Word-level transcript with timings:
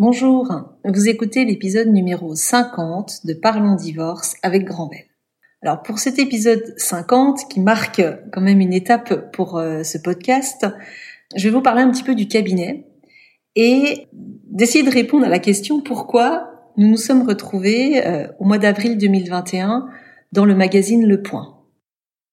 Bonjour, 0.00 0.46
vous 0.84 1.08
écoutez 1.08 1.44
l'épisode 1.44 1.88
numéro 1.88 2.32
50 2.32 3.26
de 3.26 3.34
Parlons 3.34 3.74
divorce 3.74 4.36
avec 4.44 4.64
Grand 4.64 4.88
Alors 5.60 5.82
pour 5.82 5.98
cet 5.98 6.20
épisode 6.20 6.62
50 6.76 7.48
qui 7.50 7.58
marque 7.58 8.00
quand 8.32 8.40
même 8.40 8.60
une 8.60 8.72
étape 8.72 9.32
pour 9.32 9.58
euh, 9.58 9.82
ce 9.82 9.98
podcast, 9.98 10.68
je 11.34 11.42
vais 11.42 11.50
vous 11.52 11.62
parler 11.62 11.82
un 11.82 11.90
petit 11.90 12.04
peu 12.04 12.14
du 12.14 12.28
cabinet 12.28 12.86
et 13.56 14.06
d'essayer 14.12 14.84
de 14.84 14.90
répondre 14.90 15.26
à 15.26 15.28
la 15.28 15.40
question 15.40 15.80
pourquoi 15.80 16.48
nous 16.76 16.86
nous 16.86 16.96
sommes 16.96 17.26
retrouvés 17.26 18.06
euh, 18.06 18.28
au 18.38 18.44
mois 18.44 18.58
d'avril 18.58 18.98
2021 18.98 19.88
dans 20.30 20.44
le 20.44 20.54
magazine 20.54 21.08
Le 21.08 21.22
Point. 21.22 21.58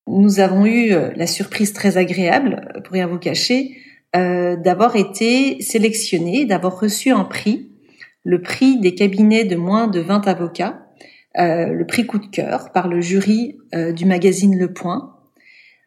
Nous 0.06 0.40
avons 0.40 0.68
eu 0.68 0.92
euh, 0.92 1.10
la 1.16 1.26
surprise 1.26 1.74
très 1.74 1.98
agréable, 1.98 2.82
pour 2.84 2.94
rien 2.94 3.08
vous 3.08 3.18
cacher, 3.18 3.76
euh, 4.16 4.56
d'avoir 4.56 4.96
été 4.96 5.62
sélectionné, 5.62 6.46
d'avoir 6.46 6.80
reçu 6.80 7.10
un 7.12 7.26
prix, 7.26 7.72
le 8.24 8.42
prix 8.42 8.80
des 8.80 8.96
cabinets 8.96 9.44
de 9.44 9.58
moins 9.58 9.88
de 9.88 10.00
20 10.00 10.28
avocats, 10.28 10.86
euh, 11.38 11.74
le 11.74 11.86
prix 11.86 12.06
coup 12.06 12.20
de 12.20 12.28
cœur 12.28 12.72
par 12.72 12.88
le 12.88 13.02
jury 13.02 13.58
euh, 13.74 13.92
du 13.92 14.06
magazine 14.06 14.58
Le 14.58 14.72
Point. 14.72 15.18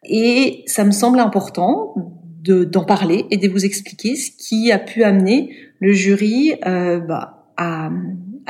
Et 0.03 0.63
ça 0.67 0.83
me 0.83 0.91
semble 0.91 1.19
important 1.19 1.95
d'en 2.43 2.85
parler 2.85 3.25
et 3.31 3.37
de 3.37 3.49
vous 3.49 3.65
expliquer 3.65 4.15
ce 4.15 4.31
qui 4.31 4.71
a 4.71 4.79
pu 4.79 5.03
amener 5.03 5.49
le 5.79 5.91
jury 5.91 6.53
bah, 6.63 7.51
à, 7.57 7.89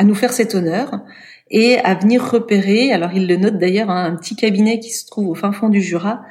nous 0.03 0.13
faire 0.13 0.31
cet 0.31 0.53
honneur 0.53 1.01
et 1.49 1.79
à 1.79 1.95
venir 1.95 2.23
repérer, 2.23 2.91
alors 2.93 3.13
il 3.13 3.27
le 3.27 3.37
note 3.37 3.57
d'ailleurs, 3.57 3.89
hein, 3.89 4.05
un 4.05 4.15
petit 4.15 4.35
cabinet 4.35 4.79
qui 4.79 4.91
se 4.91 5.07
trouve 5.07 5.29
au 5.29 5.35
fin 5.35 5.51
fond 5.51 5.69
du 5.69 5.81
Jura, 5.81 6.21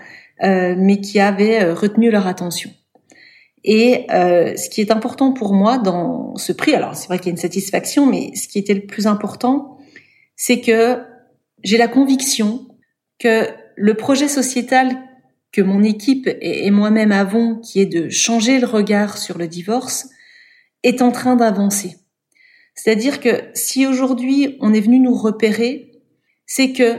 mais 0.41 1.01
qui 1.01 1.19
avait 1.19 1.73
retenu 1.73 2.13
leur 2.13 2.29
attention. 2.29 2.71
Et 3.65 4.07
euh, 4.11 4.57
ce 4.57 4.71
qui 4.71 4.81
est 4.81 4.91
important 4.91 5.33
pour 5.33 5.53
moi 5.53 5.79
dans 5.79 6.37
ce 6.37 6.53
prix, 6.53 6.75
alors 6.75 6.95
c'est 6.95 7.09
vrai 7.09 7.19
qu'il 7.19 7.27
y 7.27 7.31
a 7.31 7.33
une 7.33 7.37
satisfaction, 7.37 8.07
mais 8.07 8.35
ce 8.35 8.49
qui 8.49 8.59
était 8.59 8.75
le 8.75 8.87
plus 8.87 9.07
important, 9.07 9.79
c'est 10.37 10.61
que 10.61 11.03
j'ai 11.65 11.77
la 11.77 11.89
conviction 11.89 12.69
que 13.19 13.49
le 13.77 13.95
projet 13.95 14.29
sociétal 14.29 14.97
que 15.51 15.63
mon 15.63 15.83
équipe 15.83 16.29
et 16.41 16.71
moi-même 16.71 17.11
avons, 17.11 17.57
qui 17.57 17.81
est 17.81 17.87
de 17.87 18.11
changer 18.11 18.61
le 18.61 18.67
regard 18.67 19.17
sur 19.17 19.39
le 19.39 19.49
divorce, 19.49 20.09
est 20.83 21.03
en 21.03 21.11
train 21.11 21.37
d'avancer. 21.37 21.97
C'est-à-dire 22.75 23.21
que 23.21 23.43
si 23.55 23.87
aujourd'hui 23.87 24.57
on 24.61 24.73
est 24.73 24.81
venu 24.81 25.01
nous 25.01 25.15
repérer, 25.15 26.03
c'est 26.47 26.73
que 26.73 26.99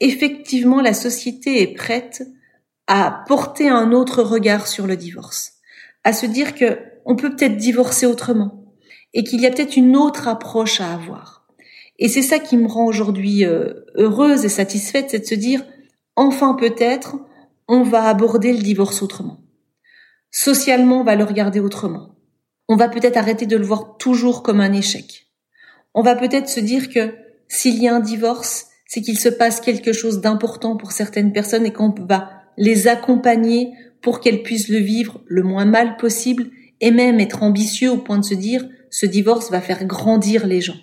effectivement 0.00 0.80
la 0.80 0.94
société 0.94 1.62
est 1.62 1.74
prête 1.74 2.26
à 2.86 3.22
porter 3.28 3.68
un 3.68 3.92
autre 3.92 4.22
regard 4.22 4.66
sur 4.66 4.86
le 4.86 4.96
divorce 4.96 5.59
à 6.04 6.12
se 6.12 6.26
dire 6.26 6.54
que 6.54 6.78
on 7.04 7.16
peut 7.16 7.30
peut-être 7.30 7.56
divorcer 7.56 8.06
autrement 8.06 8.74
et 9.14 9.24
qu'il 9.24 9.40
y 9.40 9.46
a 9.46 9.50
peut-être 9.50 9.76
une 9.76 9.96
autre 9.96 10.28
approche 10.28 10.80
à 10.80 10.92
avoir. 10.92 11.46
Et 11.98 12.08
c'est 12.08 12.22
ça 12.22 12.38
qui 12.38 12.56
me 12.56 12.66
rend 12.66 12.86
aujourd'hui 12.86 13.44
euh, 13.44 13.84
heureuse 13.96 14.44
et 14.44 14.48
satisfaite, 14.48 15.10
c'est 15.10 15.20
de 15.20 15.26
se 15.26 15.34
dire 15.34 15.64
enfin 16.16 16.54
peut-être 16.54 17.16
on 17.68 17.82
va 17.82 18.04
aborder 18.04 18.52
le 18.52 18.58
divorce 18.58 19.02
autrement. 19.02 19.40
Socialement, 20.30 21.00
on 21.00 21.04
va 21.04 21.16
le 21.16 21.24
regarder 21.24 21.60
autrement. 21.60 22.16
On 22.68 22.76
va 22.76 22.88
peut-être 22.88 23.16
arrêter 23.16 23.46
de 23.46 23.56
le 23.56 23.64
voir 23.64 23.96
toujours 23.98 24.42
comme 24.42 24.60
un 24.60 24.72
échec. 24.72 25.28
On 25.94 26.02
va 26.02 26.14
peut-être 26.14 26.48
se 26.48 26.60
dire 26.60 26.88
que 26.88 27.14
s'il 27.48 27.82
y 27.82 27.88
a 27.88 27.94
un 27.94 28.00
divorce, 28.00 28.68
c'est 28.86 29.02
qu'il 29.02 29.18
se 29.18 29.28
passe 29.28 29.60
quelque 29.60 29.92
chose 29.92 30.20
d'important 30.20 30.76
pour 30.76 30.92
certaines 30.92 31.32
personnes 31.32 31.66
et 31.66 31.72
qu'on 31.72 31.94
va 32.08 32.30
les 32.60 32.88
accompagner 32.88 33.72
pour 34.02 34.20
qu'elles 34.20 34.42
puissent 34.42 34.68
le 34.68 34.78
vivre 34.78 35.20
le 35.26 35.42
moins 35.42 35.64
mal 35.64 35.96
possible 35.96 36.50
et 36.80 36.90
même 36.90 37.18
être 37.18 37.42
ambitieux 37.42 37.90
au 37.90 37.96
point 37.96 38.18
de 38.18 38.24
se 38.24 38.34
dire 38.34 38.64
ce 38.90 39.06
divorce 39.06 39.50
va 39.50 39.60
faire 39.60 39.84
grandir 39.86 40.46
les 40.46 40.60
gens. 40.60 40.76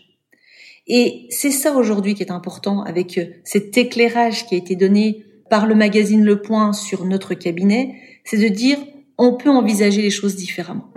Et 0.88 1.28
c'est 1.30 1.52
ça 1.52 1.76
aujourd'hui 1.76 2.16
qui 2.16 2.24
est 2.24 2.32
important 2.32 2.82
avec 2.82 3.18
euh, 3.18 3.26
cet 3.44 3.78
éclairage 3.78 4.48
qui 4.48 4.56
a 4.56 4.58
été 4.58 4.76
donné 4.76 5.24
par 5.50 5.68
le 5.68 5.76
magazine 5.76 6.24
Le 6.24 6.42
Point 6.42 6.74
sur 6.74 7.06
notre 7.06 7.34
cabinet, 7.34 7.96
c'est 8.24 8.38
de 8.38 8.48
dire 8.48 8.78
on 9.18 9.36
peut 9.36 9.50
envisager 9.50 10.02
les 10.02 10.10
choses 10.10 10.36
différemment. 10.36 10.88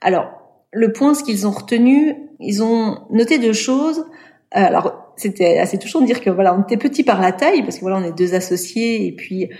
Alors, 0.00 0.30
le 0.72 0.92
point, 0.92 1.14
ce 1.14 1.24
qu'ils 1.24 1.46
ont 1.46 1.50
retenu, 1.50 2.14
ils 2.40 2.62
ont 2.62 2.98
noté 3.10 3.38
deux 3.38 3.52
choses. 3.52 4.00
Euh, 4.00 4.04
alors, 4.52 5.07
c'était 5.18 5.58
assez 5.58 5.78
touchant 5.78 6.00
de 6.00 6.06
dire 6.06 6.20
que 6.20 6.30
voilà, 6.30 6.54
on 6.54 6.62
était 6.62 6.76
petit 6.76 7.02
par 7.02 7.20
la 7.20 7.32
taille 7.32 7.62
parce 7.62 7.76
que 7.76 7.80
voilà, 7.80 7.98
on 7.98 8.04
est 8.04 8.16
deux 8.16 8.34
associés 8.34 9.06
et 9.06 9.12
puis, 9.12 9.50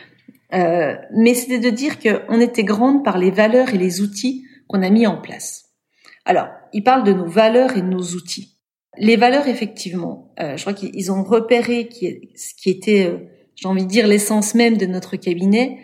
euh, 0.55 0.95
mais 1.15 1.35
c'était 1.35 1.59
de 1.59 1.71
dire 1.71 1.99
qu'on 1.99 2.41
était 2.41 2.65
grande 2.65 3.05
par 3.05 3.19
les 3.19 3.31
valeurs 3.31 3.75
et 3.75 3.79
les 3.79 4.01
outils 4.01 4.45
qu'on 4.69 4.83
a 4.83 4.91
mis 4.91 5.07
en 5.07 5.21
place. 5.21 5.67
Alors, 6.25 6.49
ils 6.73 6.85
parlent 6.85 7.05
de 7.05 7.13
nos 7.13 7.27
valeurs 7.27 7.77
et 7.77 7.83
de 7.83 7.87
nos 7.87 8.03
outils. 8.03 8.57
Les 8.99 9.17
valeurs, 9.17 9.49
effectivement, 9.49 10.33
euh, 10.41 10.57
je 10.57 10.63
crois 10.63 10.75
qu'ils 10.75 11.11
ont 11.13 11.23
repéré 11.25 11.89
ce 12.35 12.55
qui 12.55 12.71
était, 12.71 13.07
euh, 13.07 13.19
j'ai 13.57 13.69
envie 13.69 13.85
de 13.85 13.91
dire, 13.91 14.07
l'essence 14.07 14.55
même 14.55 14.77
de 14.77 14.87
notre 14.87 15.17
cabinet. 15.17 15.79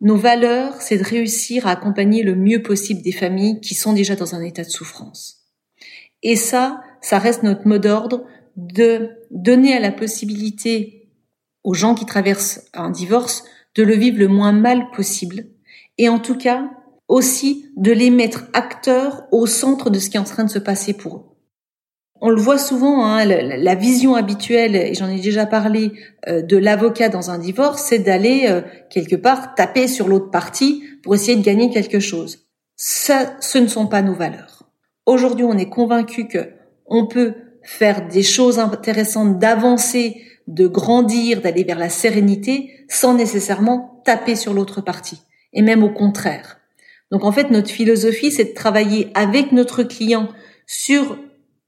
Nos 0.00 0.16
valeurs, 0.16 0.80
c'est 0.80 0.98
de 0.98 1.04
réussir 1.04 1.66
à 1.66 1.72
accompagner 1.72 2.22
le 2.22 2.34
mieux 2.34 2.62
possible 2.62 3.02
des 3.02 3.12
familles 3.12 3.60
qui 3.60 3.74
sont 3.74 3.92
déjà 3.92 4.16
dans 4.16 4.34
un 4.34 4.42
état 4.42 4.64
de 4.64 4.70
souffrance. 4.70 5.48
Et 6.22 6.36
ça, 6.36 6.80
ça 7.00 7.18
reste 7.18 7.42
notre 7.42 7.66
mot 7.66 7.78
d'ordre 7.78 8.24
de 8.56 9.10
donner 9.30 9.74
à 9.74 9.80
la 9.80 9.92
possibilité 9.92 11.08
aux 11.64 11.74
gens 11.74 11.94
qui 11.94 12.06
traversent 12.06 12.68
un 12.74 12.90
divorce 12.90 13.44
de 13.74 13.82
le 13.82 13.94
vivre 13.94 14.18
le 14.18 14.28
moins 14.28 14.52
mal 14.52 14.90
possible 14.90 15.46
et 15.98 16.08
en 16.08 16.18
tout 16.18 16.36
cas 16.36 16.70
aussi 17.08 17.66
de 17.76 17.92
les 17.92 18.10
mettre 18.10 18.44
acteurs 18.52 19.24
au 19.32 19.46
centre 19.46 19.90
de 19.90 19.98
ce 19.98 20.10
qui 20.10 20.16
est 20.16 20.20
en 20.20 20.24
train 20.24 20.44
de 20.44 20.50
se 20.50 20.58
passer 20.58 20.94
pour 20.94 21.16
eux. 21.16 21.30
On 22.22 22.28
le 22.28 22.40
voit 22.40 22.58
souvent, 22.58 23.04
hein, 23.04 23.24
la, 23.24 23.74
vision 23.74 24.14
habituelle, 24.14 24.76
et 24.76 24.94
j'en 24.94 25.08
ai 25.08 25.20
déjà 25.20 25.46
parlé, 25.46 25.92
euh, 26.28 26.42
de 26.42 26.58
l'avocat 26.58 27.08
dans 27.08 27.30
un 27.30 27.38
divorce, 27.38 27.82
c'est 27.82 27.98
d'aller 27.98 28.44
euh, 28.46 28.60
quelque 28.90 29.16
part 29.16 29.54
taper 29.54 29.88
sur 29.88 30.06
l'autre 30.06 30.30
partie 30.30 30.84
pour 31.02 31.14
essayer 31.14 31.36
de 31.36 31.42
gagner 31.42 31.70
quelque 31.70 31.98
chose. 31.98 32.46
Ça, 32.76 33.36
ce 33.40 33.56
ne 33.56 33.68
sont 33.68 33.86
pas 33.86 34.02
nos 34.02 34.12
valeurs. 34.12 34.64
Aujourd'hui, 35.06 35.46
on 35.46 35.56
est 35.56 35.70
convaincu 35.70 36.28
que 36.28 36.50
on 36.86 37.06
peut 37.06 37.34
faire 37.62 38.08
des 38.08 38.22
choses 38.22 38.58
intéressantes, 38.58 39.38
d'avancer, 39.38 40.22
de 40.46 40.66
grandir, 40.66 41.40
d'aller 41.40 41.64
vers 41.64 41.78
la 41.78 41.88
sérénité, 41.88 42.70
sans 42.88 43.14
nécessairement 43.14 44.02
taper 44.04 44.36
sur 44.36 44.52
l'autre 44.52 44.80
partie. 44.80 45.20
Et 45.52 45.62
même 45.62 45.82
au 45.82 45.90
contraire. 45.90 46.58
Donc 47.10 47.24
en 47.24 47.32
fait, 47.32 47.50
notre 47.50 47.70
philosophie, 47.70 48.30
c'est 48.30 48.44
de 48.44 48.54
travailler 48.54 49.10
avec 49.14 49.52
notre 49.52 49.82
client 49.82 50.28
sur 50.66 51.18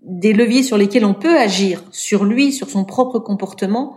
des 0.00 0.32
leviers 0.32 0.62
sur 0.62 0.78
lesquels 0.78 1.04
on 1.04 1.14
peut 1.14 1.38
agir, 1.38 1.82
sur 1.90 2.24
lui, 2.24 2.52
sur 2.52 2.70
son 2.70 2.84
propre 2.84 3.18
comportement, 3.18 3.96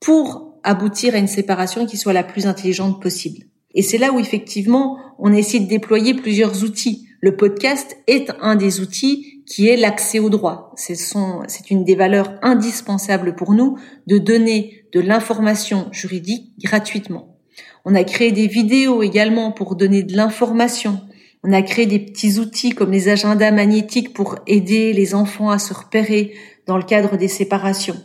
pour 0.00 0.58
aboutir 0.62 1.14
à 1.14 1.18
une 1.18 1.26
séparation 1.26 1.86
qui 1.86 1.96
soit 1.96 2.12
la 2.12 2.24
plus 2.24 2.46
intelligente 2.46 3.00
possible. 3.00 3.44
Et 3.74 3.82
c'est 3.82 3.98
là 3.98 4.12
où 4.12 4.18
effectivement, 4.18 4.98
on 5.18 5.32
essaie 5.32 5.60
de 5.60 5.68
déployer 5.68 6.14
plusieurs 6.14 6.62
outils. 6.64 7.08
Le 7.20 7.36
podcast 7.36 7.96
est 8.06 8.30
un 8.40 8.54
des 8.54 8.80
outils 8.80 9.33
qui 9.46 9.68
est 9.68 9.76
l'accès 9.76 10.18
au 10.18 10.30
droit. 10.30 10.72
C'est 10.76 11.70
une 11.70 11.84
des 11.84 11.94
valeurs 11.94 12.34
indispensables 12.42 13.34
pour 13.34 13.52
nous 13.52 13.78
de 14.06 14.18
donner 14.18 14.86
de 14.92 15.00
l'information 15.00 15.88
juridique 15.92 16.52
gratuitement. 16.58 17.38
On 17.84 17.94
a 17.94 18.04
créé 18.04 18.32
des 18.32 18.46
vidéos 18.46 19.02
également 19.02 19.52
pour 19.52 19.76
donner 19.76 20.02
de 20.02 20.16
l'information. 20.16 21.00
On 21.42 21.52
a 21.52 21.60
créé 21.60 21.84
des 21.84 21.98
petits 21.98 22.38
outils 22.38 22.70
comme 22.70 22.90
les 22.90 23.08
agendas 23.08 23.50
magnétiques 23.50 24.14
pour 24.14 24.38
aider 24.46 24.94
les 24.94 25.14
enfants 25.14 25.50
à 25.50 25.58
se 25.58 25.74
repérer 25.74 26.34
dans 26.66 26.78
le 26.78 26.84
cadre 26.84 27.18
des 27.18 27.28
séparations. 27.28 28.02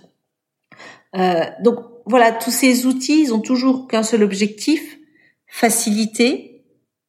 Euh, 1.16 1.46
donc 1.64 1.80
voilà, 2.06 2.32
tous 2.34 2.52
ces 2.52 2.86
outils, 2.86 3.22
ils 3.22 3.34
ont 3.34 3.40
toujours 3.40 3.88
qu'un 3.88 4.04
seul 4.04 4.24
objectif, 4.24 4.98
faciliter 5.48 6.66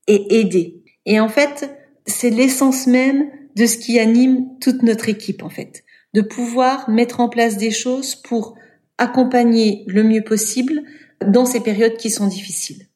et 0.06 0.41
aider. 0.41 0.85
Et 1.06 1.19
en 1.19 1.29
fait, 1.29 1.71
c'est 2.06 2.31
l'essence 2.31 2.87
même 2.87 3.31
de 3.56 3.67
ce 3.67 3.79
qui 3.79 3.99
anime 3.99 4.47
toute 4.61 4.82
notre 4.82 5.08
équipe 5.08 5.43
en 5.43 5.50
fait, 5.50 5.85
de 6.14 6.20
pouvoir 6.20 6.88
mettre 6.88 7.20
en 7.20 7.29
place 7.29 7.56
des 7.56 7.70
choses 7.70 8.14
pour 8.14 8.56
accompagner 8.99 9.85
le 9.87 10.02
mieux 10.02 10.23
possible 10.23 10.82
dans 11.26 11.47
ces 11.47 11.61
périodes 11.61 11.97
qui 11.97 12.11
sont 12.11 12.26
difficiles. 12.26 12.87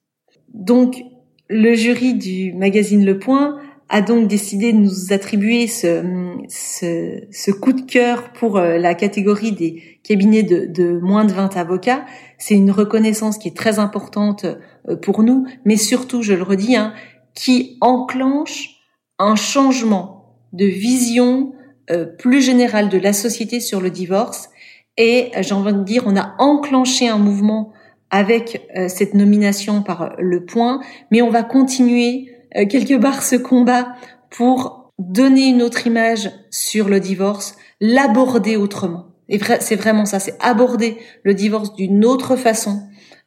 Donc, 0.52 1.02
le 1.48 1.74
jury 1.74 2.14
du 2.14 2.52
magazine 2.54 3.04
Le 3.04 3.18
Point 3.18 3.58
a 3.88 4.00
donc 4.00 4.28
décidé 4.28 4.72
de 4.72 4.78
nous 4.78 5.12
attribuer 5.12 5.66
ce, 5.66 6.02
ce, 6.48 7.50
coup 7.50 7.72
de 7.72 7.82
cœur 7.82 8.32
pour 8.32 8.56
euh, 8.56 8.78
la 8.78 8.94
catégorie 8.94 9.52
des 9.52 10.00
cabinets 10.02 10.42
de, 10.42 10.66
de 10.66 10.98
moins 11.00 11.24
de 11.24 11.32
20 11.32 11.56
avocats. 11.56 12.04
C'est 12.38 12.54
une 12.54 12.70
reconnaissance 12.70 13.36
qui 13.36 13.48
est 13.48 13.56
très 13.56 13.78
importante 13.78 14.46
euh, 14.88 14.96
pour 14.96 15.22
nous, 15.22 15.46
mais 15.64 15.76
surtout, 15.76 16.22
je 16.22 16.32
le 16.32 16.42
redis, 16.42 16.76
hein, 16.76 16.94
qui 17.34 17.76
enclenche 17.80 18.70
un 19.18 19.36
changement 19.36 20.13
de 20.54 20.64
vision 20.64 21.52
euh, 21.90 22.06
plus 22.06 22.40
générale 22.40 22.88
de 22.88 22.96
la 22.96 23.12
société 23.12 23.60
sur 23.60 23.80
le 23.80 23.90
divorce. 23.90 24.48
Et 24.96 25.32
euh, 25.36 25.42
j'ai 25.42 25.54
envie 25.54 25.74
de 25.74 25.82
dire, 25.82 26.04
on 26.06 26.16
a 26.16 26.34
enclenché 26.38 27.08
un 27.08 27.18
mouvement 27.18 27.72
avec 28.10 28.66
euh, 28.76 28.88
cette 28.88 29.14
nomination 29.14 29.82
par 29.82 30.14
le 30.18 30.46
point, 30.46 30.80
mais 31.10 31.20
on 31.20 31.30
va 31.30 31.42
continuer 31.42 32.30
quelque 32.70 32.94
part 32.94 33.24
ce 33.24 33.34
combat 33.34 33.96
pour 34.30 34.92
donner 35.00 35.48
une 35.48 35.60
autre 35.60 35.88
image 35.88 36.30
sur 36.50 36.88
le 36.88 37.00
divorce, 37.00 37.56
l'aborder 37.80 38.56
autrement. 38.56 39.06
Et 39.28 39.40
c'est 39.58 39.74
vraiment 39.74 40.04
ça, 40.04 40.20
c'est 40.20 40.36
aborder 40.40 40.96
le 41.24 41.34
divorce 41.34 41.74
d'une 41.74 42.04
autre 42.04 42.36
façon 42.36 42.80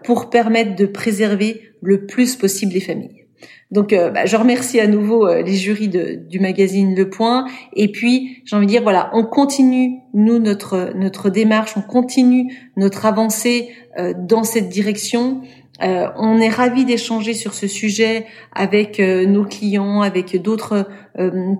pour 0.06 0.30
permettre 0.30 0.78
de 0.78 0.86
préserver 0.86 1.62
le 1.82 2.06
plus 2.06 2.38
possible 2.38 2.72
les 2.72 2.80
familles. 2.80 3.27
Donc, 3.72 3.92
euh, 3.92 4.10
bah, 4.10 4.26
je 4.26 4.38
remercie 4.38 4.80
à 4.80 4.88
nouveau 4.88 5.28
euh, 5.28 5.42
les 5.42 5.56
jurys 5.56 5.90
du 5.90 6.40
magazine 6.40 6.96
Le 6.96 7.10
Point. 7.10 7.46
Et 7.74 7.92
puis, 7.92 8.42
j'ai 8.46 8.56
envie 8.56 8.66
de 8.66 8.72
dire, 8.72 8.84
voilà, 8.84 9.10
on 9.14 9.24
continue 9.24 10.00
nous 10.14 10.40
notre 10.40 10.92
notre 10.96 11.30
démarche, 11.30 11.76
on 11.76 11.82
continue 11.82 12.54
notre 12.78 13.06
avancée 13.06 13.70
euh, 14.00 14.14
dans 14.18 14.44
cette 14.44 14.70
direction. 14.70 15.42
on 15.80 16.40
est 16.40 16.50
ravi 16.50 16.86
d'échanger 16.86 17.36
sur 17.36 17.54
ce 17.54 17.68
sujet 17.68 18.26
avec 18.52 19.00
nos 19.00 19.46
clients, 19.46 20.02
avec 20.02 20.42
d'autres 20.42 20.88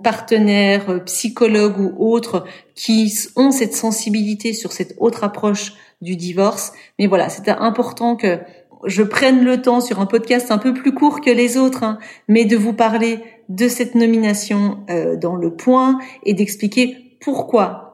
partenaires, 0.02 1.04
psychologues 1.04 1.78
ou 1.78 1.94
autres 2.14 2.44
qui 2.74 3.14
ont 3.36 3.52
cette 3.52 3.76
sensibilité 3.76 4.54
sur 4.54 4.72
cette 4.72 4.94
autre 4.98 5.22
approche 5.22 5.74
du 6.00 6.16
divorce. 6.16 6.72
Mais 6.98 7.06
voilà, 7.06 7.28
c'était 7.28 7.52
important 7.52 8.16
que 8.16 8.40
je 8.86 9.02
prenne 9.02 9.44
le 9.44 9.60
temps 9.60 9.80
sur 9.80 10.00
un 10.00 10.06
podcast 10.06 10.50
un 10.50 10.58
peu 10.58 10.72
plus 10.74 10.92
court 10.92 11.20
que 11.20 11.30
les 11.30 11.56
autres, 11.56 11.82
hein, 11.82 11.98
mais 12.28 12.44
de 12.44 12.56
vous 12.56 12.72
parler 12.72 13.20
de 13.48 13.68
cette 13.68 13.94
nomination 13.94 14.80
euh, 14.90 15.16
dans 15.16 15.36
le 15.36 15.54
point 15.54 15.98
et 16.24 16.34
d'expliquer 16.34 17.16
pourquoi 17.20 17.88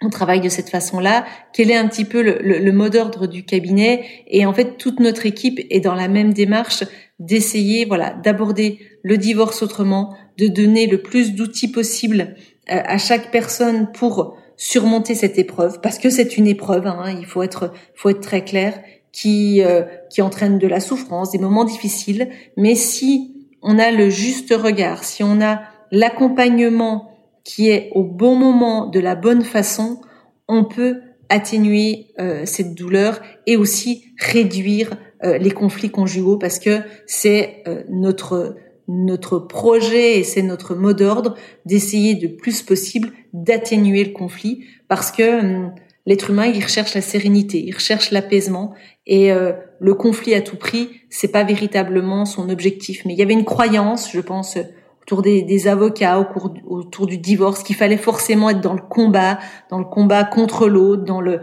on 0.00 0.10
travaille 0.10 0.40
de 0.40 0.48
cette 0.48 0.70
façon-là, 0.70 1.24
quel 1.52 1.70
est 1.70 1.76
un 1.76 1.88
petit 1.88 2.04
peu 2.04 2.22
le, 2.22 2.38
le, 2.40 2.72
mot 2.72 2.88
d'ordre 2.88 3.26
du 3.26 3.44
cabinet. 3.44 4.04
Et 4.28 4.46
en 4.46 4.52
fait 4.52 4.76
toute 4.76 5.00
notre 5.00 5.26
équipe 5.26 5.60
est 5.70 5.80
dans 5.80 5.94
la 5.94 6.06
même 6.06 6.32
démarche 6.32 6.84
d'essayer 7.18 7.84
voilà 7.84 8.10
d'aborder 8.10 8.78
le 9.02 9.16
divorce 9.16 9.62
autrement, 9.62 10.14
de 10.36 10.46
donner 10.46 10.86
le 10.86 11.02
plus 11.02 11.34
d'outils 11.34 11.72
possible 11.72 12.36
euh, 12.70 12.80
à 12.84 12.98
chaque 12.98 13.32
personne 13.32 13.90
pour 13.92 14.36
surmonter 14.56 15.14
cette 15.14 15.38
épreuve 15.38 15.80
parce 15.80 15.98
que 15.98 16.10
c'est 16.10 16.36
une 16.36 16.46
épreuve, 16.46 16.86
hein, 16.86 17.16
il 17.18 17.26
faut 17.26 17.42
être 17.42 17.72
faut 17.94 18.10
être 18.10 18.20
très 18.20 18.44
clair 18.44 18.80
qui 19.12 19.62
euh, 19.62 19.82
qui 20.10 20.22
entraîne 20.22 20.58
de 20.58 20.66
la 20.66 20.80
souffrance, 20.80 21.30
des 21.30 21.38
moments 21.38 21.64
difficiles, 21.64 22.28
mais 22.56 22.74
si 22.74 23.48
on 23.62 23.78
a 23.78 23.90
le 23.90 24.10
juste 24.10 24.52
regard, 24.52 25.04
si 25.04 25.22
on 25.22 25.40
a 25.40 25.62
l'accompagnement 25.90 27.10
qui 27.44 27.70
est 27.70 27.90
au 27.94 28.04
bon 28.04 28.36
moment, 28.36 28.86
de 28.86 29.00
la 29.00 29.14
bonne 29.14 29.42
façon, 29.42 30.00
on 30.48 30.64
peut 30.64 31.00
atténuer 31.28 32.08
euh, 32.18 32.42
cette 32.44 32.74
douleur 32.74 33.20
et 33.46 33.56
aussi 33.56 34.12
réduire 34.18 34.92
euh, 35.24 35.38
les 35.38 35.50
conflits 35.50 35.90
conjugaux 35.90 36.38
parce 36.38 36.58
que 36.58 36.80
c'est 37.06 37.64
notre 37.88 38.56
notre 38.90 39.38
projet 39.38 40.18
et 40.18 40.24
c'est 40.24 40.40
notre 40.40 40.74
mot 40.74 40.94
d'ordre 40.94 41.34
d'essayer 41.66 42.14
de 42.14 42.26
plus 42.26 42.62
possible 42.62 43.10
d'atténuer 43.34 44.02
le 44.02 44.12
conflit 44.12 44.64
parce 44.88 45.12
que 45.12 45.40
hum, 45.40 45.74
l'être 46.08 46.30
humain, 46.30 46.46
il 46.46 46.64
recherche 46.64 46.94
la 46.94 47.02
sérénité, 47.02 47.62
il 47.62 47.74
recherche 47.74 48.12
l'apaisement 48.12 48.72
et 49.06 49.30
euh, 49.30 49.52
le 49.78 49.92
conflit 49.92 50.34
à 50.34 50.40
tout 50.40 50.56
prix, 50.56 50.88
c'est 51.10 51.30
pas 51.30 51.44
véritablement 51.44 52.24
son 52.24 52.48
objectif. 52.48 53.02
Mais 53.04 53.12
il 53.12 53.18
y 53.18 53.22
avait 53.22 53.34
une 53.34 53.44
croyance, 53.44 54.10
je 54.10 54.20
pense, 54.20 54.56
autour 55.02 55.20
des, 55.20 55.68
avocats, 55.68 56.18
au 56.18 56.26
autour 56.66 57.06
du 57.06 57.18
divorce, 57.18 57.62
qu'il 57.62 57.76
fallait 57.76 57.98
forcément 57.98 58.48
être 58.48 58.62
dans 58.62 58.72
le 58.72 58.80
combat, 58.80 59.38
dans 59.70 59.78
le 59.78 59.84
combat 59.84 60.24
contre 60.24 60.66
l'autre, 60.66 61.04
dans 61.04 61.20
le 61.20 61.40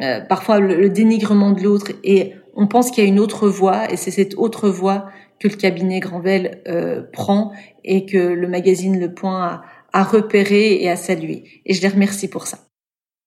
euh, 0.00 0.20
parfois 0.20 0.60
le, 0.60 0.88
dénigrement 0.90 1.50
de 1.50 1.62
l'autre. 1.64 1.90
Et 2.04 2.34
on 2.54 2.68
pense 2.68 2.92
qu'il 2.92 3.02
y 3.02 3.06
a 3.08 3.10
une 3.10 3.18
autre 3.18 3.48
voie, 3.48 3.90
et 3.92 3.96
c'est 3.96 4.12
cette 4.12 4.36
autre 4.36 4.68
voie 4.68 5.06
que 5.40 5.48
le 5.48 5.56
cabinet 5.56 5.98
Granvel 5.98 6.62
euh, 6.68 7.02
prend 7.12 7.50
et 7.82 8.06
que 8.06 8.18
le 8.18 8.46
magazine 8.46 9.00
Le 9.00 9.12
Point 9.12 9.42
a, 9.42 9.62
a 9.92 10.04
repéré 10.04 10.80
et 10.80 10.88
a 10.88 10.94
salué. 10.94 11.42
Et 11.66 11.74
je 11.74 11.82
les 11.82 11.88
remercie 11.88 12.28
pour 12.28 12.46
ça. 12.46 12.58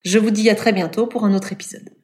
Je 0.03 0.17
vous 0.19 0.31
dis 0.31 0.49
à 0.49 0.55
très 0.55 0.73
bientôt 0.73 1.05
pour 1.07 1.25
un 1.25 1.33
autre 1.35 1.51
épisode. 1.53 1.96